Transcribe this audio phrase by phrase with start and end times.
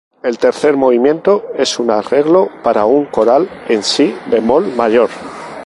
[0.23, 5.11] El tercer movimiento es un arreglo para un coral en si bemol mayor.